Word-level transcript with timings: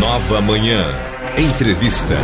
Nova 0.00 0.40
Manhã. 0.40 0.86
Entrevista. 1.36 2.14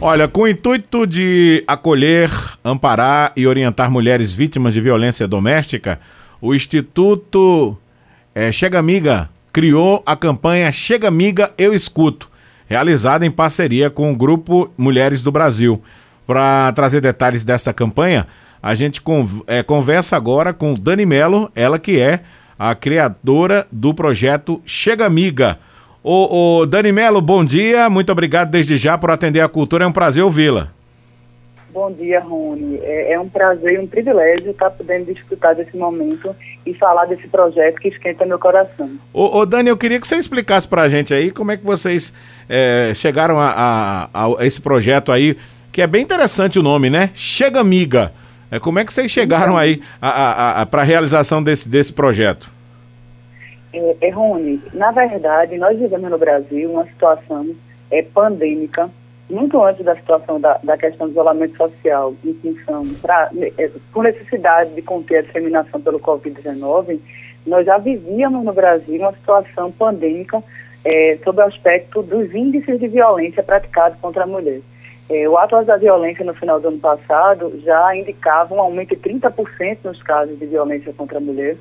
Olha, 0.00 0.28
com 0.28 0.42
o 0.42 0.48
intuito 0.48 1.04
de 1.04 1.64
acolher, 1.66 2.30
amparar 2.64 3.32
e 3.36 3.44
orientar 3.44 3.90
mulheres 3.90 4.32
vítimas 4.32 4.72
de 4.72 4.80
violência 4.80 5.26
doméstica, 5.26 5.98
o 6.40 6.54
Instituto 6.54 7.76
é, 8.32 8.52
Chega 8.52 8.78
Amiga 8.78 9.28
criou 9.52 10.00
a 10.06 10.14
campanha 10.14 10.70
Chega 10.70 11.08
Amiga 11.08 11.52
Eu 11.58 11.74
Escuto, 11.74 12.30
realizada 12.68 13.26
em 13.26 13.32
parceria 13.32 13.90
com 13.90 14.12
o 14.12 14.16
Grupo 14.16 14.70
Mulheres 14.78 15.20
do 15.20 15.32
Brasil. 15.32 15.82
Para 16.24 16.70
trazer 16.72 17.00
detalhes 17.00 17.42
dessa 17.42 17.72
campanha, 17.72 18.28
a 18.62 18.76
gente 18.76 19.02
é, 19.48 19.64
conversa 19.64 20.16
agora 20.16 20.52
com 20.54 20.72
Dani 20.72 21.04
Melo, 21.04 21.50
ela 21.52 21.80
que 21.80 21.98
é 21.98 22.20
a 22.56 22.76
criadora 22.76 23.66
do 23.72 23.92
projeto 23.92 24.62
Chega 24.64 25.04
Amiga. 25.04 25.58
Ô, 26.02 26.60
ô 26.60 26.66
Dani 26.66 26.92
Melo, 26.92 27.20
bom 27.20 27.44
dia, 27.44 27.90
muito 27.90 28.12
obrigado 28.12 28.50
desde 28.50 28.76
já 28.76 28.96
por 28.96 29.10
atender 29.10 29.40
a 29.40 29.48
cultura, 29.48 29.84
é 29.84 29.86
um 29.86 29.92
prazer 29.92 30.22
ouvi-la. 30.22 30.68
Bom 31.70 31.92
dia, 31.92 32.18
Rony. 32.20 32.78
É, 32.82 33.12
é, 33.12 33.20
um 33.20 33.28
prazer 33.28 33.74
e 33.74 33.78
um 33.78 33.86
privilégio 33.86 34.50
estar 34.50 34.70
podendo 34.70 35.12
disputar 35.12 35.54
desse 35.54 35.76
momento 35.76 36.34
e 36.64 36.74
falar 36.74 37.04
desse 37.04 37.28
projeto 37.28 37.76
que 37.76 37.88
esquenta 37.88 38.24
meu 38.24 38.38
coração. 38.38 38.90
Ô, 39.12 39.38
ô 39.38 39.46
Dani, 39.46 39.68
eu 39.68 39.76
queria 39.76 40.00
que 40.00 40.08
você 40.08 40.16
explicasse 40.16 40.66
para 40.66 40.82
a 40.82 40.88
gente 40.88 41.12
aí 41.12 41.30
como 41.30 41.52
é 41.52 41.56
que 41.56 41.64
vocês 41.64 42.12
é, 42.48 42.92
chegaram 42.94 43.38
a, 43.38 44.08
a, 44.12 44.26
a, 44.26 44.46
esse 44.46 44.60
projeto 44.60 45.12
aí, 45.12 45.36
que 45.70 45.82
é 45.82 45.86
bem 45.86 46.02
interessante 46.02 46.58
o 46.58 46.62
nome, 46.62 46.88
né? 46.90 47.10
Chega 47.14 47.60
Amiga. 47.60 48.12
É, 48.50 48.58
como 48.58 48.78
é 48.78 48.84
que 48.84 48.92
vocês 48.92 49.10
chegaram 49.10 49.52
então, 49.52 49.58
aí 49.58 49.82
para 50.70 50.80
a 50.80 50.84
realização 50.84 51.42
desse, 51.42 51.68
desse 51.68 51.92
projeto? 51.92 52.57
É, 53.72 53.96
é, 54.00 54.10
Rony, 54.10 54.60
na 54.72 54.90
verdade, 54.90 55.58
nós 55.58 55.78
vivemos 55.78 56.10
no 56.10 56.18
Brasil 56.18 56.70
uma 56.70 56.86
situação 56.86 57.54
é, 57.90 58.02
pandêmica, 58.02 58.90
muito 59.28 59.62
antes 59.62 59.84
da 59.84 59.94
situação 59.94 60.40
da, 60.40 60.58
da 60.62 60.78
questão 60.78 61.06
do 61.06 61.12
isolamento 61.12 61.56
social, 61.56 62.14
em 62.24 62.34
função, 62.34 62.86
pra, 63.02 63.30
é, 63.58 63.70
por 63.92 64.04
necessidade 64.04 64.74
de 64.74 64.80
conter 64.80 65.18
a 65.18 65.22
disseminação 65.22 65.80
pelo 65.80 66.00
Covid-19, 66.00 66.98
nós 67.46 67.66
já 67.66 67.78
vivíamos 67.78 68.44
no 68.44 68.52
Brasil 68.52 69.00
uma 69.00 69.12
situação 69.12 69.70
pandêmica 69.72 70.42
é, 70.84 71.18
sob 71.22 71.40
o 71.40 71.44
aspecto 71.44 72.02
dos 72.02 72.34
índices 72.34 72.80
de 72.80 72.88
violência 72.88 73.42
praticados 73.42 73.98
contra 74.00 74.24
a 74.24 74.26
mulher. 74.26 74.60
É, 75.10 75.28
o 75.28 75.38
Atlas 75.38 75.66
da 75.66 75.76
Violência 75.76 76.24
no 76.24 76.34
final 76.34 76.60
do 76.60 76.68
ano 76.68 76.78
passado 76.78 77.58
já 77.64 77.96
indicava 77.96 78.54
um 78.54 78.60
aumento 78.60 78.94
de 78.94 78.96
30% 78.96 79.78
nos 79.84 80.02
casos 80.02 80.38
de 80.38 80.46
violência 80.46 80.92
contra 80.92 81.16
a 81.16 81.20
mulher. 81.20 81.56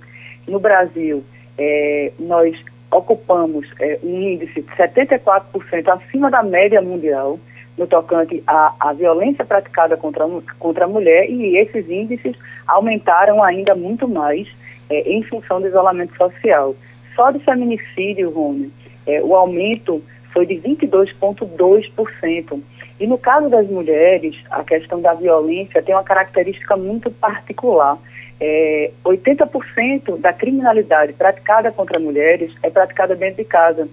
No 0.45 0.59
Brasil, 0.59 1.23
é, 1.57 2.11
nós 2.19 2.57
ocupamos 2.91 3.67
é, 3.79 3.99
um 4.03 4.21
índice 4.21 4.61
de 4.61 4.75
74% 4.75 5.87
acima 5.87 6.29
da 6.31 6.43
média 6.43 6.81
mundial 6.81 7.39
no 7.77 7.85
tocante 7.85 8.41
à, 8.47 8.73
à 8.79 8.93
violência 8.93 9.45
praticada 9.45 9.95
contra, 9.95 10.25
contra 10.57 10.85
a 10.85 10.87
mulher 10.87 11.29
e 11.29 11.57
esses 11.57 11.87
índices 11.89 12.35
aumentaram 12.65 13.43
ainda 13.43 13.75
muito 13.75 14.07
mais 14.07 14.47
é, 14.89 15.11
em 15.11 15.21
função 15.23 15.61
do 15.61 15.67
isolamento 15.67 16.15
social. 16.17 16.75
Só 17.15 17.31
de 17.31 17.39
feminicídio, 17.39 18.31
Rony, 18.31 18.71
é, 19.05 19.21
o 19.21 19.35
aumento 19.35 20.01
foi 20.33 20.45
de 20.45 20.55
22,2%. 20.55 22.61
E 22.99 23.05
no 23.05 23.17
caso 23.17 23.49
das 23.49 23.67
mulheres, 23.67 24.35
a 24.49 24.63
questão 24.63 25.01
da 25.01 25.13
violência 25.13 25.83
tem 25.83 25.93
uma 25.93 26.03
característica 26.03 26.75
muito 26.75 27.11
particular. 27.11 27.97
É, 28.39 28.91
80% 29.03 30.19
da 30.19 30.31
criminalidade 30.31 31.13
praticada 31.13 31.71
contra 31.71 31.99
mulheres 31.99 32.53
é 32.61 32.69
praticada 32.69 33.15
dentro 33.15 33.37
de 33.37 33.45
casa, 33.45 33.87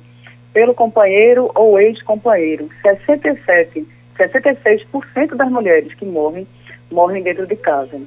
pelo 0.53 0.75
companheiro 0.75 1.51
ou 1.55 1.81
ex-companheiro. 1.81 2.69
67, 2.83 3.87
66% 4.19 5.35
das 5.35 5.51
mulheres 5.51 5.95
que 5.95 6.05
morrem, 6.05 6.47
morrem 6.91 7.23
dentro 7.23 7.47
de 7.47 7.57
casa. 7.57 8.01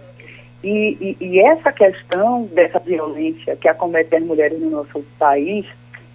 E, 0.63 1.15
e, 1.19 1.25
e 1.25 1.39
essa 1.39 1.71
questão 1.71 2.45
dessa 2.45 2.79
violência 2.79 3.55
que 3.55 3.67
acomete 3.67 4.15
as 4.15 4.23
mulheres 4.23 4.59
no 4.59 4.69
nosso 4.69 5.03
país 5.19 5.65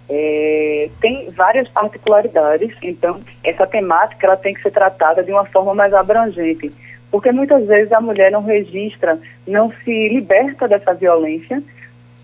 é, 0.09 0.89
tem 0.99 1.29
várias 1.31 1.67
particularidades, 1.69 2.75
então 2.81 3.21
essa 3.43 3.65
temática 3.65 4.27
ela 4.27 4.35
tem 4.35 4.53
que 4.53 4.61
ser 4.61 4.71
tratada 4.71 5.23
de 5.23 5.31
uma 5.31 5.45
forma 5.45 5.73
mais 5.73 5.93
abrangente, 5.93 6.73
porque 7.13 7.31
muitas 7.31 7.67
vezes 7.67 7.91
a 7.91 8.01
mulher 8.01 8.31
não 8.31 8.43
registra, 8.43 9.19
não 9.45 9.71
se 9.83 10.09
liberta 10.09 10.67
dessa 10.67 10.95
violência. 10.95 11.61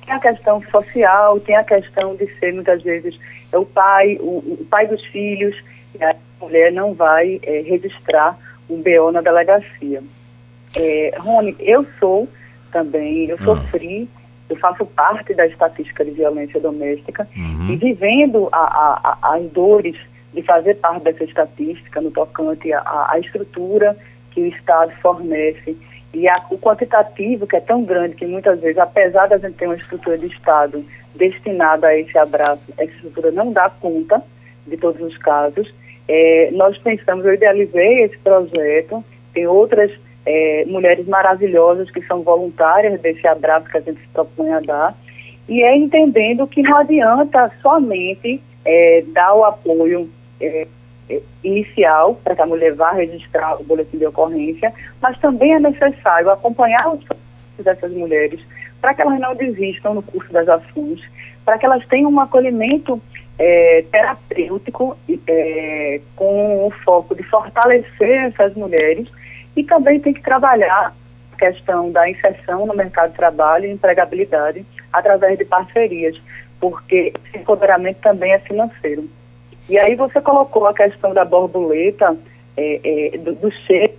Tem 0.04 0.16
a 0.16 0.20
questão 0.20 0.64
social, 0.72 1.40
tem 1.42 1.56
a 1.56 1.64
questão 1.64 2.16
de 2.16 2.26
ser 2.40 2.56
muitas 2.56 2.82
vezes 2.82 3.16
é 3.52 3.58
o 3.60 3.68
pai, 3.68 4.18
o, 4.20 4.40
o 4.40 4.66
pai 4.68 4.88
dos 4.88 5.06
filhos, 5.06 5.56
e 5.94 6.04
a 6.04 6.16
mulher 6.42 6.72
não 6.72 6.96
vai 6.96 7.40
é, 7.44 7.62
registrar 7.62 8.36
um 8.68 8.82
BO 8.82 9.12
na 9.12 9.22
delegacia. 9.22 10.02
É, 10.76 11.14
Rony, 11.20 11.56
eu 11.60 11.86
sou 12.00 12.28
também, 12.72 13.30
eu 13.30 13.38
sofri 13.44 14.10
eu 14.50 14.56
faço 14.56 14.84
parte 14.88 15.36
da 15.36 15.46
estatística 15.46 16.04
de 16.04 16.10
violência 16.10 16.60
doméstica 16.60 17.30
uhum. 17.38 17.74
e 17.74 17.76
vivendo 17.76 18.50
a, 18.52 18.58
a, 18.58 19.18
a, 19.22 19.36
as 19.36 19.44
dores 19.52 19.96
de 20.34 20.42
fazer 20.42 20.74
parte 20.78 21.04
dessa 21.04 21.24
estatística 21.24 22.02
no 22.02 22.10
tocante 22.10 22.74
à 22.74 23.14
estrutura 23.20 23.96
que 24.40 24.42
o 24.42 24.48
Estado 24.48 24.92
fornece 25.02 25.78
e 26.14 26.28
a, 26.28 26.44
o 26.50 26.58
quantitativo 26.58 27.46
que 27.46 27.56
é 27.56 27.60
tão 27.60 27.84
grande 27.84 28.16
que 28.16 28.26
muitas 28.26 28.60
vezes, 28.60 28.78
apesar 28.78 29.28
da 29.28 29.38
gente 29.38 29.56
ter 29.56 29.66
uma 29.66 29.76
estrutura 29.76 30.18
de 30.18 30.28
Estado 30.28 30.84
destinada 31.14 31.88
a 31.88 31.98
esse 31.98 32.18
abraço, 32.18 32.62
essa 32.78 32.92
estrutura 32.92 33.32
não 33.32 33.52
dá 33.52 33.70
conta 33.70 34.24
de 34.66 34.78
todos 34.78 35.02
os 35.02 35.18
casos. 35.18 35.74
É, 36.08 36.50
nós 36.54 36.78
pensamos, 36.78 37.26
eu 37.26 37.34
idealizei 37.34 38.04
esse 38.04 38.18
projeto, 38.20 39.04
tem 39.34 39.46
outras 39.46 39.92
é, 40.26 40.64
mulheres 40.66 41.08
maravilhosas 41.08 41.92
que 41.92 42.02
são 42.04 42.24
voluntárias 42.24 43.00
desse 43.02 43.28
abraço 43.28 43.70
que 43.70 43.78
a 43.78 43.82
gente 43.82 44.00
se 44.00 44.08
propõe 44.08 44.52
a 44.52 44.60
dar, 44.60 44.98
e 45.48 45.62
é 45.64 45.76
entendendo 45.76 46.48
que 46.48 46.62
não 46.62 46.78
adianta 46.78 47.52
somente 47.62 48.42
é, 48.66 49.04
dar 49.14 49.34
o 49.34 49.44
apoio 49.44 50.10
é, 50.40 50.68
inicial 51.44 52.16
para 52.24 52.36
que 52.36 52.42
a 52.42 52.46
mulher 52.46 52.74
vá 52.74 52.92
registrar 52.92 53.60
o 53.60 53.64
boletim 53.64 53.98
de 53.98 54.06
ocorrência, 54.06 54.74
mas 55.02 55.18
também 55.20 55.54
é 55.54 55.60
necessário 55.60 56.30
acompanhar 56.30 56.94
os 56.94 57.04
dessas 57.64 57.92
mulheres 57.92 58.40
para 58.82 58.94
que 58.94 59.02
elas 59.02 59.20
não 59.20 59.36
desistam 59.36 59.94
no 59.94 60.02
curso 60.02 60.32
das 60.32 60.48
ações, 60.48 61.02
para 61.44 61.58
que 61.58 61.66
elas 61.66 61.86
tenham 61.88 62.12
um 62.12 62.20
acolhimento 62.20 63.02
é, 63.38 63.84
terapêutico 63.92 64.98
é, 65.28 66.02
com 66.16 66.68
o 66.68 66.72
foco 66.84 67.16
de 67.16 67.24
fortalecer 67.24 68.26
essas 68.26 68.54
mulheres 68.56 69.08
e 69.56 69.64
também 69.64 70.00
tem 70.00 70.14
que 70.14 70.22
trabalhar 70.22 70.94
a 71.34 71.38
questão 71.38 71.92
da 71.92 72.10
inserção 72.10 72.66
no 72.66 72.76
mercado 72.76 73.12
de 73.12 73.18
trabalho 73.18 73.66
e 73.66 73.72
empregabilidade 73.72 74.66
através 74.92 75.38
de 75.38 75.46
parcerias, 75.46 76.20
porque 76.60 77.14
esse 77.28 77.38
empoderamento 77.38 78.00
também 78.02 78.34
é 78.34 78.40
financeiro. 78.40 79.10
E 79.70 79.78
aí 79.78 79.96
você 79.96 80.20
colocou 80.20 80.66
a 80.66 80.74
questão 80.74 81.14
da 81.14 81.24
borboleta, 81.24 82.18
é, 82.58 83.14
é, 83.14 83.18
do, 83.18 83.36
do 83.36 83.52
che, 83.52 83.92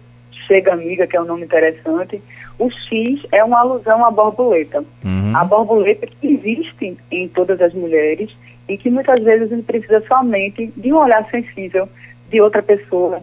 Chega 0.46 0.72
Amiga, 0.72 1.06
que 1.06 1.16
é 1.16 1.20
um 1.20 1.26
nome 1.26 1.44
interessante. 1.44 2.20
O 2.58 2.68
X 2.70 3.24
é 3.30 3.44
uma 3.44 3.60
alusão 3.60 4.04
à 4.04 4.10
borboleta. 4.10 4.84
Uhum. 5.04 5.32
A 5.36 5.44
borboleta 5.44 6.06
que 6.06 6.26
existe 6.26 6.98
em 7.10 7.28
todas 7.28 7.60
as 7.60 7.72
mulheres 7.72 8.36
e 8.68 8.76
que 8.76 8.90
muitas 8.90 9.22
vezes 9.22 9.52
a 9.52 9.54
gente 9.54 9.64
precisa 9.64 10.04
somente 10.08 10.72
de 10.76 10.92
um 10.92 10.96
olhar 10.96 11.28
sensível 11.30 11.88
de 12.28 12.40
outra 12.40 12.62
pessoa, 12.62 13.22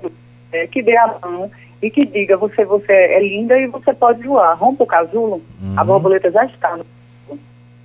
é, 0.51 0.67
que 0.67 0.81
dê 0.81 0.95
a 0.97 1.19
mão 1.21 1.51
e 1.81 1.91
que 1.91 2.05
diga 2.05 2.37
você, 2.37 2.63
você 2.65 2.91
é 2.91 3.19
linda 3.19 3.57
e 3.59 3.67
você 3.67 3.93
pode 3.93 4.25
voar. 4.25 4.55
Rompa 4.55 4.83
o 4.83 4.87
casulo, 4.87 5.41
uhum. 5.61 5.73
a 5.75 5.83
borboleta 5.83 6.31
já 6.31 6.45
está 6.45 6.77
no 6.77 6.85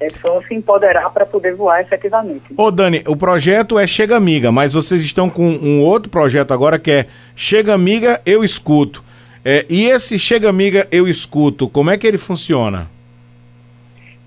é 0.07 0.11
só 0.21 0.41
se 0.43 0.55
empoderar 0.55 1.11
para 1.11 1.25
poder 1.25 1.55
voar 1.55 1.81
efetivamente. 1.81 2.43
Ô 2.57 2.71
Dani, 2.71 3.03
o 3.07 3.17
projeto 3.17 3.79
é 3.79 3.87
Chega 3.87 4.17
Amiga, 4.17 4.51
mas 4.51 4.73
vocês 4.73 5.03
estão 5.03 5.31
com 5.31 5.47
um 5.47 5.83
outro 5.83 6.11
projeto 6.11 6.53
agora 6.53 6.79
que 6.79 6.91
é 6.91 7.07
Chega 7.37 7.75
Amiga, 7.75 8.21
Eu 8.27 8.43
Escuto. 8.43 9.03
É, 9.45 9.67
e 9.69 9.87
esse 9.87 10.19
Chega 10.19 10.49
Amiga, 10.49 10.87
Eu 10.91 11.09
Escuto, 11.09 11.69
como 11.69 11.91
é 11.91 11.99
que 11.99 12.07
ele 12.07 12.19
funciona? 12.19 12.89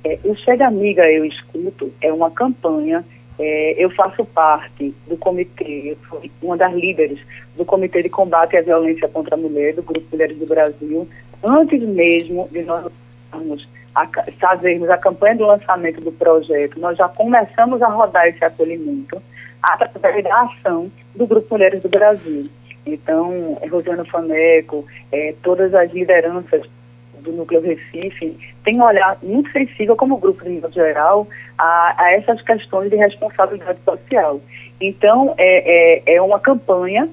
É, 0.04 0.20
o 0.24 0.36
Chega 0.36 0.68
Amiga, 0.68 1.04
Eu 1.10 1.26
Escuto 1.26 1.92
é 2.02 2.12
uma 2.12 2.32
campanha 2.32 3.04
é, 3.38 3.76
eu 3.78 3.90
faço 3.90 4.24
parte 4.24 4.94
do 5.08 5.18
comitê, 5.18 5.92
eu 5.92 5.98
sou 6.10 6.22
uma 6.42 6.56
das 6.56 6.74
líderes 6.74 7.20
do 7.58 7.66
Comitê 7.66 8.02
de 8.02 8.10
Combate 8.10 8.56
à 8.56 8.62
Violência 8.62 9.10
contra 9.10 9.36
a 9.36 9.38
Mulher, 9.38 9.76
do 9.76 9.84
Grupo 9.84 10.08
Mulheres 10.12 10.38
do 10.38 10.46
Brasil, 10.46 11.08
antes 11.44 11.82
mesmo 11.82 12.48
de 12.52 12.62
nós 12.64 12.90
a, 13.96 14.08
fazermos 14.40 14.90
a 14.90 14.98
campanha 14.98 15.38
do 15.38 15.46
lançamento 15.46 16.02
do 16.02 16.12
projeto, 16.12 16.80
nós 16.80 16.98
já 16.98 17.08
começamos 17.08 17.82
a 17.82 17.88
rodar 17.88 18.28
esse 18.28 18.44
acolhimento 18.44 19.22
através 19.64 20.24
da 20.24 20.42
ação 20.42 20.92
do 21.16 21.26
Grupo 21.26 21.48
Mulheres 21.52 21.82
do 21.82 21.90
Brasil. 21.90 22.50
Então, 22.86 23.58
é 23.62 23.68
Rosiana 23.68 24.06
Faneco, 24.06 24.86
é, 25.12 25.34
todas 25.42 25.74
as 25.74 25.92
lideranças 25.92 26.62
do 27.22 27.32
Núcleo 27.32 27.62
Recife 27.62 28.38
tem 28.64 28.80
um 28.80 28.84
olhar 28.84 29.18
muito 29.24 29.52
sensível, 29.52 29.96
como 29.96 30.18
grupo 30.18 30.44
de 30.44 30.52
nível 30.52 30.72
geral, 30.72 31.28
a, 31.58 31.96
a 31.98 32.12
essas 32.12 32.42
questões 32.44 32.92
de 32.92 32.96
responsabilidade 32.98 33.80
social. 33.84 34.40
Então, 34.80 35.34
é, 35.38 36.04
é, 36.12 36.16
é 36.16 36.22
uma 36.22 36.40
campanha 36.40 37.10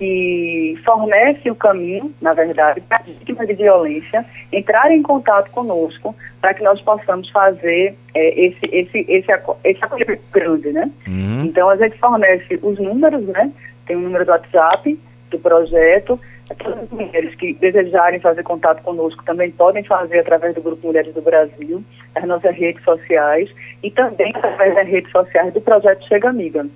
que 0.00 0.80
fornece 0.82 1.50
o 1.50 1.54
caminho, 1.54 2.10
na 2.22 2.32
verdade, 2.32 2.80
para 2.80 3.02
as 3.02 3.06
vítimas 3.06 3.46
de 3.46 3.52
violência 3.52 4.24
entrarem 4.50 5.00
em 5.00 5.02
contato 5.02 5.50
conosco 5.50 6.16
para 6.40 6.54
que 6.54 6.64
nós 6.64 6.80
possamos 6.80 7.28
fazer 7.28 7.94
é, 8.14 8.46
esse, 8.46 8.64
esse, 8.72 9.04
esse, 9.06 9.30
esse 9.62 9.84
acolhimento 9.84 10.22
grande, 10.32 10.72
né? 10.72 10.90
Uhum. 11.06 11.44
Então, 11.44 11.68
a 11.68 11.76
gente 11.76 11.98
fornece 11.98 12.58
os 12.62 12.78
números, 12.78 13.26
né? 13.26 13.52
Tem 13.84 13.94
o 13.94 14.00
número 14.00 14.24
do 14.24 14.30
WhatsApp 14.30 14.98
do 15.30 15.38
projeto, 15.38 16.18
todas 16.58 16.82
as 16.82 16.90
mulheres 16.90 17.34
que 17.34 17.52
desejarem 17.52 18.20
fazer 18.20 18.42
contato 18.42 18.82
conosco 18.82 19.22
também 19.24 19.50
podem 19.50 19.84
fazer 19.84 20.20
através 20.20 20.54
do 20.54 20.62
Grupo 20.62 20.86
Mulheres 20.86 21.12
do 21.12 21.20
Brasil, 21.20 21.84
as 22.14 22.24
nossas 22.24 22.56
redes 22.56 22.82
sociais 22.84 23.50
e 23.82 23.90
também 23.90 24.32
através 24.34 24.74
das 24.74 24.88
redes 24.88 25.12
sociais 25.12 25.52
do 25.52 25.60
projeto 25.60 26.08
Chega 26.08 26.30
Amiga. 26.30 26.66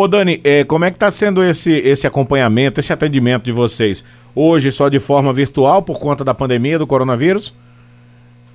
Ô 0.00 0.06
Dani, 0.06 0.40
é, 0.44 0.62
como 0.62 0.84
é 0.84 0.92
que 0.92 0.96
está 0.96 1.10
sendo 1.10 1.42
esse, 1.42 1.72
esse 1.72 2.06
acompanhamento, 2.06 2.78
esse 2.78 2.92
atendimento 2.92 3.42
de 3.42 3.50
vocês? 3.50 4.04
Hoje 4.32 4.70
só 4.70 4.88
de 4.88 5.00
forma 5.00 5.32
virtual 5.32 5.82
por 5.82 5.98
conta 5.98 6.24
da 6.24 6.32
pandemia 6.32 6.78
do 6.78 6.86
coronavírus? 6.86 7.52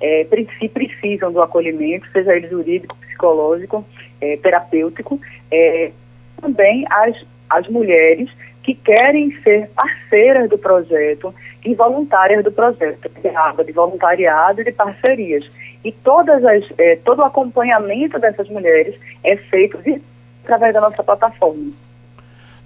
é, 0.00 0.26
precisam 0.72 1.32
do 1.32 1.42
acolhimento, 1.42 2.06
seja 2.12 2.34
ele 2.34 2.48
jurídico, 2.48 2.96
psicológico, 2.96 3.84
é, 4.20 4.36
terapêutico, 4.36 5.20
é, 5.50 5.92
também 6.40 6.84
as, 6.90 7.16
as 7.48 7.68
mulheres 7.68 8.30
que 8.62 8.74
querem 8.74 9.32
ser 9.42 9.68
parceiras 9.70 10.48
do 10.48 10.58
projeto 10.58 11.34
e 11.64 11.74
voluntárias 11.74 12.44
do 12.44 12.52
projeto, 12.52 13.10
de 13.64 13.72
voluntariado 13.72 14.60
e 14.60 14.64
de 14.64 14.72
parcerias. 14.72 15.44
E 15.84 15.92
todas 15.92 16.44
as, 16.44 16.64
é, 16.78 16.96
todo 16.96 17.20
o 17.20 17.24
acompanhamento 17.24 18.18
dessas 18.18 18.48
mulheres 18.48 18.94
é 19.24 19.36
feito 19.36 19.78
de, 19.78 20.00
através 20.44 20.74
da 20.74 20.80
nossa 20.80 21.02
plataforma. 21.02 21.72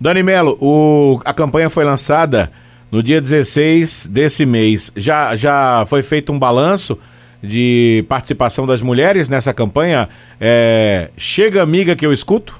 Dani 0.00 0.22
Melo, 0.22 0.58
o, 0.60 1.20
a 1.24 1.32
campanha 1.32 1.70
foi 1.70 1.84
lançada 1.84 2.50
no 2.94 3.02
dia 3.02 3.20
16 3.20 4.06
desse 4.06 4.46
mês. 4.46 4.92
Já, 4.94 5.34
já 5.34 5.84
foi 5.88 6.00
feito 6.00 6.32
um 6.32 6.38
balanço 6.38 6.96
de 7.42 8.04
participação 8.08 8.68
das 8.68 8.80
mulheres 8.82 9.28
nessa 9.28 9.52
campanha. 9.52 10.08
É, 10.40 11.10
chega 11.16 11.60
amiga 11.60 11.96
que 11.96 12.06
eu 12.06 12.12
escuto? 12.12 12.56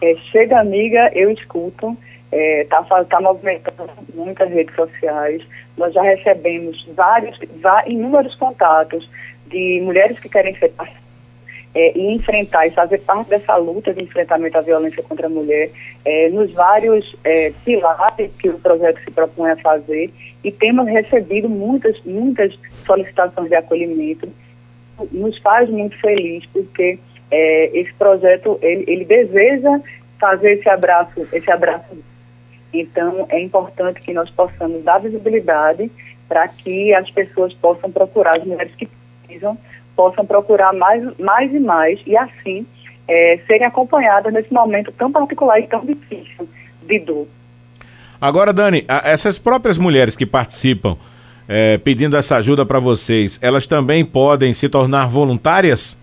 É, 0.00 0.14
chega 0.30 0.60
amiga, 0.60 1.10
eu 1.16 1.32
escuto. 1.32 1.96
Está 2.30 2.86
é, 3.00 3.04
tá 3.04 3.20
movimentando 3.20 3.90
muitas 4.14 4.48
redes 4.50 4.76
sociais. 4.76 5.42
Nós 5.76 5.92
já 5.92 6.02
recebemos 6.02 6.86
vários, 6.94 7.36
inúmeros 7.88 8.36
contatos 8.36 9.10
de 9.48 9.80
mulheres 9.82 10.16
que 10.20 10.28
querem 10.28 10.56
ser 10.58 10.72
é, 11.74 11.96
e 11.96 12.14
enfrentar 12.14 12.66
e 12.66 12.70
fazer 12.70 12.98
parte 12.98 13.28
dessa 13.28 13.56
luta 13.56 13.92
de 13.92 14.02
enfrentamento 14.02 14.56
à 14.56 14.60
violência 14.60 15.02
contra 15.02 15.26
a 15.26 15.30
mulher 15.30 15.70
é, 16.04 16.28
nos 16.30 16.50
vários 16.52 17.14
é, 17.24 17.52
pilares 17.64 18.30
que 18.38 18.48
o 18.48 18.58
projeto 18.58 19.00
se 19.04 19.10
propõe 19.10 19.50
a 19.50 19.56
fazer 19.56 20.10
e 20.42 20.50
temos 20.50 20.86
recebido 20.86 21.48
muitas, 21.48 22.00
muitas 22.04 22.58
solicitações 22.86 23.48
de 23.48 23.54
acolhimento. 23.54 24.28
Nos 25.12 25.38
faz 25.38 25.68
muito 25.68 25.98
feliz 26.00 26.44
porque 26.46 26.98
é, 27.30 27.78
esse 27.78 27.92
projeto 27.94 28.58
ele, 28.62 28.84
ele 28.86 29.04
deseja 29.04 29.80
fazer 30.18 30.58
esse 30.58 30.68
abraço, 30.68 31.28
esse 31.32 31.50
abraço. 31.50 31.96
Então 32.72 33.26
é 33.28 33.40
importante 33.40 34.00
que 34.00 34.12
nós 34.12 34.30
possamos 34.30 34.82
dar 34.84 34.98
visibilidade 34.98 35.90
para 36.28 36.46
que 36.48 36.92
as 36.92 37.10
pessoas 37.10 37.54
possam 37.54 37.90
procurar 37.90 38.38
as 38.38 38.44
mulheres 38.44 38.74
que 38.74 38.88
precisam 39.26 39.56
possam 39.98 40.24
procurar 40.24 40.72
mais, 40.72 41.02
mais 41.18 41.52
e 41.52 41.58
mais 41.58 41.98
e 42.06 42.16
assim 42.16 42.64
é, 43.08 43.40
serem 43.48 43.66
acompanhadas 43.66 44.32
nesse 44.32 44.52
momento 44.52 44.92
tão 44.92 45.10
particular 45.10 45.58
e 45.58 45.66
tão 45.66 45.84
difícil 45.84 46.48
de 46.84 47.00
dor. 47.00 47.26
Agora, 48.20 48.52
Dani, 48.52 48.84
essas 49.02 49.38
próprias 49.38 49.76
mulheres 49.76 50.14
que 50.14 50.24
participam 50.24 50.96
é, 51.48 51.78
pedindo 51.78 52.16
essa 52.16 52.36
ajuda 52.36 52.64
para 52.64 52.78
vocês, 52.78 53.40
elas 53.42 53.66
também 53.66 54.04
podem 54.04 54.54
se 54.54 54.68
tornar 54.68 55.08
voluntárias? 55.08 55.98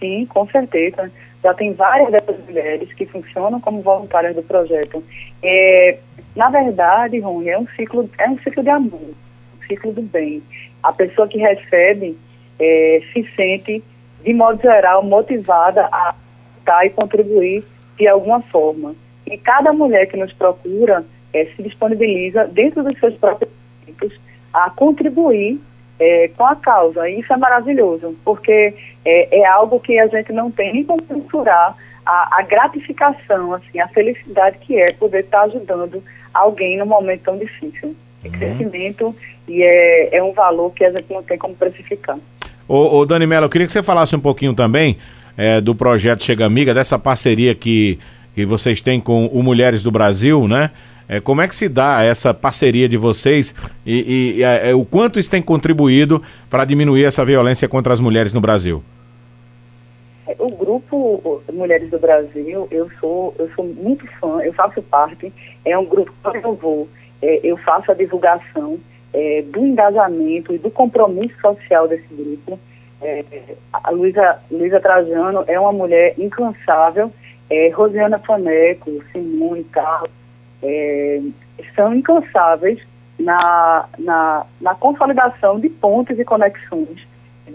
Sim, 0.00 0.24
com 0.24 0.48
certeza. 0.48 1.12
Já 1.44 1.52
tem 1.52 1.74
várias 1.74 2.10
dessas 2.12 2.36
mulheres 2.46 2.90
que 2.94 3.04
funcionam 3.04 3.60
como 3.60 3.82
voluntárias 3.82 4.34
do 4.34 4.42
projeto. 4.42 5.04
É, 5.42 5.98
na 6.34 6.48
verdade, 6.48 7.18
Rony, 7.18 7.50
é 7.50 7.58
um 7.58 7.66
ciclo, 7.76 8.08
é 8.16 8.30
um 8.30 8.38
ciclo 8.38 8.62
de 8.62 8.70
amor, 8.70 9.10
um 9.60 9.66
ciclo 9.66 9.92
do 9.92 10.00
bem 10.00 10.42
a 10.82 10.92
pessoa 10.92 11.28
que 11.28 11.38
recebe 11.38 12.16
é, 12.58 13.00
se 13.12 13.28
sente, 13.34 13.82
de 14.24 14.34
modo 14.34 14.60
geral, 14.60 15.02
motivada 15.02 15.88
a 15.92 16.14
estar 16.58 16.86
e 16.86 16.90
contribuir 16.90 17.64
de 17.98 18.08
alguma 18.08 18.40
forma. 18.40 18.94
E 19.26 19.36
cada 19.36 19.72
mulher 19.72 20.06
que 20.06 20.16
nos 20.16 20.32
procura 20.32 21.04
é, 21.32 21.44
se 21.56 21.62
disponibiliza, 21.62 22.46
dentro 22.46 22.82
dos 22.82 22.98
seus 22.98 23.14
próprios 23.14 23.50
tempos, 23.86 24.12
a 24.52 24.70
contribuir 24.70 25.60
é, 25.98 26.28
com 26.36 26.44
a 26.44 26.56
causa. 26.56 27.08
E 27.08 27.20
isso 27.20 27.32
é 27.32 27.36
maravilhoso, 27.36 28.16
porque 28.24 28.74
é, 29.04 29.38
é, 29.40 29.46
algo 29.46 29.80
que 29.80 29.98
a 29.98 30.06
gente 30.06 30.32
não 30.32 30.50
tem 30.50 30.72
nem 30.72 30.84
como 30.84 31.02
mensurar 31.08 31.76
a, 32.04 32.38
a, 32.38 32.42
gratificação, 32.42 33.54
assim, 33.54 33.78
a 33.80 33.88
felicidade 33.88 34.58
que 34.58 34.76
é 34.76 34.92
poder 34.92 35.20
estar 35.20 35.42
ajudando 35.42 36.02
alguém 36.34 36.76
num 36.76 36.86
momento 36.86 37.22
tão 37.22 37.38
difícil 37.38 37.94
é 38.24 38.28
crescimento 38.28 39.14
e 39.48 39.62
é, 39.62 40.16
é 40.16 40.22
um 40.22 40.32
valor 40.32 40.72
que 40.72 40.84
a 40.84 40.92
gente 40.92 41.12
não 41.12 41.22
tem 41.22 41.38
como 41.38 41.54
precificar. 41.54 42.18
Ô, 42.68 42.98
ô 42.98 43.06
Dani 43.06 43.26
Mello, 43.26 43.46
eu 43.46 43.50
queria 43.50 43.66
que 43.66 43.72
você 43.72 43.82
falasse 43.82 44.14
um 44.14 44.20
pouquinho 44.20 44.54
também 44.54 44.96
é, 45.36 45.60
do 45.60 45.74
projeto 45.74 46.22
Chega 46.22 46.46
Amiga, 46.46 46.72
dessa 46.72 46.98
parceria 46.98 47.54
que, 47.54 47.98
que 48.34 48.44
vocês 48.44 48.80
têm 48.80 49.00
com 49.00 49.26
o 49.26 49.42
Mulheres 49.42 49.82
do 49.82 49.90
Brasil, 49.90 50.46
né? 50.46 50.70
É, 51.08 51.20
como 51.20 51.40
é 51.40 51.48
que 51.48 51.56
se 51.56 51.68
dá 51.68 52.02
essa 52.02 52.32
parceria 52.32 52.88
de 52.88 52.96
vocês 52.96 53.54
e, 53.84 54.36
e 54.38 54.42
é, 54.42 54.70
é 54.70 54.74
o 54.74 54.84
quanto 54.84 55.18
isso 55.18 55.30
tem 55.30 55.42
contribuído 55.42 56.22
para 56.48 56.64
diminuir 56.64 57.04
essa 57.04 57.24
violência 57.24 57.68
contra 57.68 57.92
as 57.92 58.00
mulheres 58.00 58.32
no 58.32 58.40
Brasil? 58.40 58.82
É, 60.26 60.36
o 60.38 60.48
grupo 60.50 61.42
Mulheres 61.52 61.90
do 61.90 61.98
Brasil, 61.98 62.66
eu 62.70 62.88
sou, 62.98 63.34
eu 63.38 63.50
sou 63.54 63.64
muito 63.64 64.06
fã, 64.20 64.40
eu 64.42 64.52
faço 64.54 64.80
parte, 64.82 65.32
é 65.64 65.76
um 65.76 65.84
grupo 65.84 66.12
que 66.30 66.38
eu 66.38 66.54
vou 66.54 66.88
é, 67.22 67.40
eu 67.44 67.56
faço 67.56 67.90
a 67.90 67.94
divulgação 67.94 68.78
é, 69.12 69.42
do 69.42 69.64
engajamento 69.64 70.52
e 70.52 70.58
do 70.58 70.70
compromisso 70.70 71.38
social 71.40 71.86
desse 71.86 72.12
grupo. 72.12 72.58
É, 73.00 73.24
a 73.72 73.90
Luísa, 73.90 74.80
Trajano 74.80 75.44
é 75.46 75.58
uma 75.58 75.72
mulher 75.72 76.14
incansável, 76.18 77.12
é, 77.48 77.68
Rosiana 77.70 78.18
Faneco, 78.18 78.90
Simone, 79.12 79.64
Carlos, 79.64 80.10
é, 80.62 81.20
são 81.74 81.94
incansáveis 81.94 82.80
na, 83.18 83.88
na, 83.98 84.46
na 84.60 84.74
consolidação 84.74 85.60
de 85.60 85.68
pontos 85.68 86.18
e 86.18 86.24
conexões, 86.24 87.06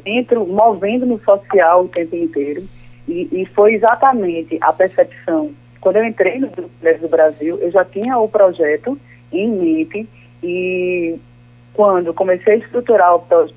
dentro, 0.03 0.45
movendo 0.45 1.05
no 1.05 1.19
social 1.23 1.85
o 1.85 1.89
tempo 1.89 2.15
inteiro. 2.15 2.63
E, 3.07 3.27
e 3.31 3.45
foi 3.47 3.73
exatamente 3.73 4.57
a 4.61 4.73
percepção. 4.73 5.51
Quando 5.79 5.97
eu 5.97 6.05
entrei 6.05 6.39
no 6.39 6.49
Grupo 6.49 6.69
do 7.01 7.07
Brasil, 7.07 7.57
eu 7.61 7.71
já 7.71 7.85
tinha 7.85 8.17
o 8.17 8.27
projeto 8.27 8.99
em 9.31 9.49
mente 9.49 10.07
e 10.43 11.19
quando 11.73 12.13
comecei 12.13 12.53
a 12.53 12.57
estruturar 12.57 13.15
o 13.15 13.19
projeto, 13.19 13.55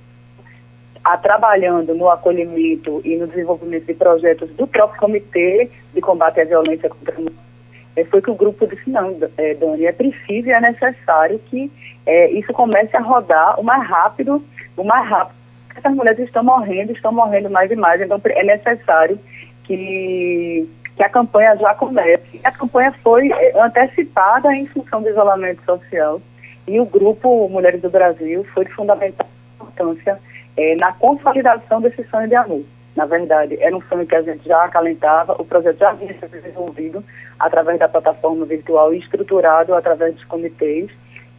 a 1.02 1.16
trabalhando 1.16 1.94
no 1.94 2.10
acolhimento 2.10 3.00
e 3.04 3.16
no 3.16 3.26
desenvolvimento 3.26 3.86
de 3.86 3.94
projetos 3.94 4.50
do 4.50 4.66
próprio 4.66 5.00
Comitê 5.00 5.70
de 5.94 6.00
Combate 6.00 6.40
à 6.40 6.44
Violência 6.44 6.90
contra 6.90 7.14
a 7.16 7.18
Mulher, 7.18 7.34
é, 7.96 8.04
foi 8.04 8.22
que 8.22 8.30
o 8.30 8.34
grupo 8.34 8.66
disse, 8.66 8.88
não, 8.88 9.16
é, 9.36 9.54
Dani, 9.54 9.86
é 9.86 9.92
preciso 9.92 10.48
e 10.48 10.52
é 10.52 10.60
necessário 10.60 11.40
que 11.46 11.70
é, 12.06 12.30
isso 12.32 12.52
comece 12.52 12.96
a 12.96 13.00
rodar 13.00 13.58
o 13.58 13.64
mais 13.64 13.86
rápido, 13.88 14.44
o 14.76 14.84
mais 14.84 15.08
rápido. 15.08 15.36
Essas 15.74 15.94
mulheres 15.94 16.20
estão 16.20 16.44
morrendo, 16.44 16.92
estão 16.92 17.12
morrendo 17.12 17.48
mais 17.50 17.70
e 17.70 17.76
mais, 17.76 18.00
então 18.00 18.20
é 18.24 18.44
necessário 18.44 19.18
que, 19.64 20.68
que 21.00 21.04
a 21.04 21.08
campanha 21.08 21.56
já 21.56 21.74
comece. 21.74 22.40
A 22.44 22.52
campanha 22.52 22.92
foi 23.02 23.32
é, 23.32 23.58
antecipada 23.58 24.54
em 24.54 24.66
função 24.66 25.00
do 25.00 25.08
isolamento 25.08 25.64
social 25.64 26.20
e 26.68 26.78
o 26.78 26.84
grupo 26.84 27.48
Mulheres 27.48 27.80
do 27.80 27.88
Brasil 27.88 28.44
foi 28.52 28.66
de 28.66 28.72
fundamental 28.74 29.26
importância 29.54 30.20
é, 30.58 30.76
na 30.76 30.92
consolidação 30.92 31.80
desse 31.80 32.04
sonho 32.10 32.28
de 32.28 32.34
amor. 32.34 32.62
Na 32.94 33.06
verdade, 33.06 33.56
era 33.62 33.74
um 33.74 33.80
sonho 33.88 34.06
que 34.06 34.14
a 34.14 34.20
gente 34.20 34.46
já 34.46 34.62
acalentava, 34.62 35.40
o 35.40 35.44
projeto 35.46 35.78
já 35.78 35.88
havia 35.88 36.12
sido 36.12 36.28
desenvolvido 36.28 37.02
através 37.38 37.78
da 37.78 37.88
plataforma 37.88 38.44
virtual 38.44 38.92
e 38.92 38.98
estruturado 38.98 39.74
através 39.74 40.14
dos 40.14 40.24
comitês, 40.24 40.90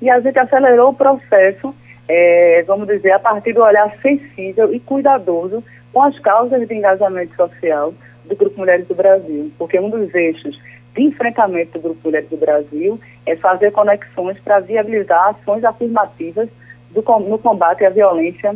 e 0.01 0.10
a 0.10 0.20
gente 0.22 0.39
acelerou 0.39 0.89
o 0.89 0.96
processo, 0.96 1.75
é, 2.08 2.63
vamos 2.65 2.88
dizer, 2.88 3.12
a 3.12 3.20
partir 3.20 3.53
do 3.53 3.62
olhar 3.62 3.96
sensível 4.01 4.74
e 4.74 4.80
cuidadoso 4.80 5.63
com 5.94 6.01
as 6.01 6.18
causas 6.18 6.68
de 6.68 6.74
engajamento 6.74 7.36
social 7.36 7.94
do 8.25 8.36
Grupo 8.36 8.60
Mulheres 8.60 8.88
do 8.88 8.96
Brasil, 8.96 9.51
porque 9.58 9.80
um 9.80 9.90
dos 9.90 10.13
eixos 10.13 10.60
de 10.96 11.04
enfrentamento 11.04 11.74
do 11.74 11.82
Grupo 11.82 12.00
Mulheres 12.06 12.30
do 12.30 12.38
Brasil 12.38 13.00
é 13.25 13.36
fazer 13.36 13.72
conexões 13.72 14.38
para 14.40 14.60
viabilizar 14.60 15.30
ações 15.30 15.63
afirmativas 15.63 16.50
do, 16.90 17.01
no 17.01 17.38
combate 17.38 17.86
à 17.86 17.90
violência 17.90 18.56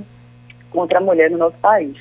contra 0.70 1.00
a 1.00 1.02
mulher 1.02 1.32
no 1.32 1.38
nosso 1.38 1.58
país. 1.58 1.96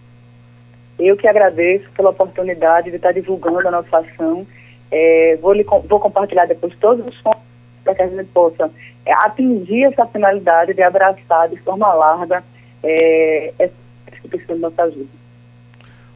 Eu 1.00 1.18
que 1.18 1.28
agradeço 1.28 1.90
pela 1.96 2.10
oportunidade 2.10 2.90
de 2.90 2.96
estar 2.96 3.12
divulgando 3.12 3.68
a 3.68 3.72
nossa 3.72 3.98
ação. 3.98 4.46
É, 4.92 5.38
vou, 5.42 5.54
lhe, 5.54 5.64
vou 5.64 6.00
compartilhar 6.00 6.46
depois 6.46 6.74
todos 6.80 7.06
os 7.06 7.16
pontos 7.22 7.42
para 7.84 7.96
que 7.96 8.02
a 8.02 8.08
gente 8.08 8.26
possa 8.26 8.70
é, 9.06 9.14
atingir 9.14 9.86
essa 9.86 10.06
finalidade 10.06 10.74
de 10.74 10.82
abraçar 10.82 11.50
de 11.50 11.58
forma 11.58 11.92
larga 11.94 12.44
é, 12.84 13.54
essa 13.58 13.74
instituição 14.12 14.56
de 14.56 14.62
nossa 14.62 14.84
ajuda. 14.84 15.10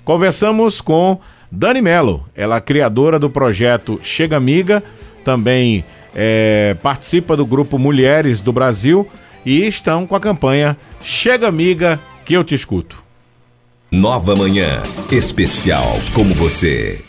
Conversamos 0.03 0.81
com 0.81 1.19
Dani 1.51 1.81
Mello, 1.81 2.25
ela 2.35 2.57
é 2.57 2.61
criadora 2.61 3.17
do 3.17 3.29
projeto 3.29 3.99
Chega 4.03 4.37
Amiga, 4.37 4.83
também 5.23 5.83
é, 6.15 6.75
participa 6.83 7.35
do 7.35 7.45
grupo 7.45 7.79
Mulheres 7.79 8.39
do 8.39 8.53
Brasil 8.53 9.09
e 9.45 9.67
estão 9.67 10.07
com 10.07 10.15
a 10.15 10.19
campanha 10.19 10.77
Chega 11.03 11.47
Amiga 11.47 11.99
que 12.25 12.33
eu 12.33 12.43
te 12.43 12.55
escuto. 12.55 13.03
Nova 13.91 14.35
Manhã, 14.35 14.81
especial 15.11 15.99
como 16.13 16.33
você. 16.33 16.99